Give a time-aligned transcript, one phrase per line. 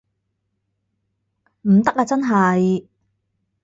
[1.61, 2.87] 唔得啊真係